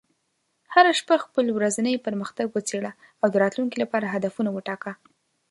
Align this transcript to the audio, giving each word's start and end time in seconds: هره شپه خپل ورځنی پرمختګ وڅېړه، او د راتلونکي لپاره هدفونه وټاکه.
هره 0.73 0.91
شپه 0.99 1.15
خپل 1.25 1.45
ورځنی 1.57 2.03
پرمختګ 2.05 2.47
وڅېړه، 2.51 2.91
او 3.21 3.27
د 3.29 3.35
راتلونکي 3.43 3.77
لپاره 3.83 4.05
هدفونه 4.13 4.49
وټاکه. 4.53 4.91